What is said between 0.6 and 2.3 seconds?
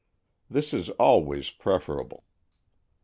is always preferable.